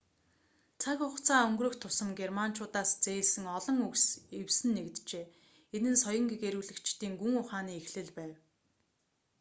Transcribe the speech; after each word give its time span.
цаг 0.81 0.97
хугацаа 1.07 1.41
өнгөрөх 1.47 1.75
тусам 1.83 2.09
германчуудаас 2.19 2.89
зээлсэн 3.03 3.45
олон 3.57 3.77
үгс 3.87 4.05
эвсэн 4.39 4.69
нэгджээ 4.75 5.25
энэ 5.75 5.89
нь 5.93 6.01
соён 6.03 6.25
гэгээрүүлэгчдийн 6.31 7.13
гүн 7.21 7.33
ухааны 7.41 7.73
эхлэл 7.81 8.09
байв 8.17 8.33